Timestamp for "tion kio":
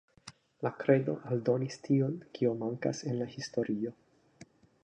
1.87-2.57